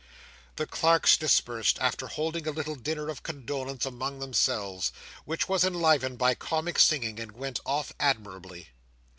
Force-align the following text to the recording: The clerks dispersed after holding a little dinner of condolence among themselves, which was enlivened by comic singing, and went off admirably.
The 0.55 0.65
clerks 0.65 1.15
dispersed 1.15 1.77
after 1.79 2.07
holding 2.07 2.47
a 2.47 2.51
little 2.51 2.73
dinner 2.73 3.07
of 3.07 3.21
condolence 3.21 3.85
among 3.85 4.17
themselves, 4.17 4.91
which 5.25 5.47
was 5.47 5.63
enlivened 5.63 6.17
by 6.17 6.33
comic 6.33 6.79
singing, 6.79 7.19
and 7.19 7.33
went 7.33 7.59
off 7.67 7.93
admirably. 7.99 8.69